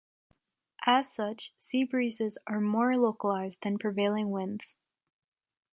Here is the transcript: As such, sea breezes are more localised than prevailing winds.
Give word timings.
As 0.87 1.13
such, 1.13 1.53
sea 1.59 1.83
breezes 1.83 2.39
are 2.47 2.59
more 2.59 2.97
localised 2.97 3.61
than 3.61 3.77
prevailing 3.77 4.31
winds. 4.31 4.73